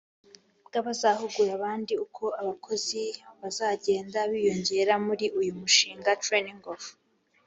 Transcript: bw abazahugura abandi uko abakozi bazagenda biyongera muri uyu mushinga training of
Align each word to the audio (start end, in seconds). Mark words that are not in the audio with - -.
bw 0.65 0.73
abazahugura 0.81 1.51
abandi 1.59 1.93
uko 2.05 2.23
abakozi 2.41 3.01
bazagenda 3.41 4.19
biyongera 4.31 4.93
muri 5.05 5.25
uyu 5.39 5.53
mushinga 5.61 6.19
training 6.25 6.61
of 6.73 6.81